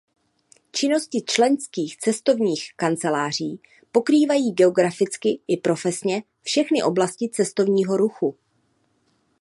Činnosti 0.71 1.21
členských 1.27 1.97
cestovních 1.97 2.67
kanceláří 2.75 3.59
pokrývají 3.91 4.51
geograficky 4.53 5.39
i 5.47 5.57
profesně 5.57 6.23
všechny 6.43 6.83
oblasti 6.83 7.29
cestovního 7.29 7.97
ruchu. 7.97 8.35